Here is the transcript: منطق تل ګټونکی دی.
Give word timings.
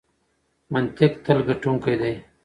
منطق 0.73 1.13
تل 1.25 1.37
ګټونکی 1.47 1.95
دی. 2.01 2.13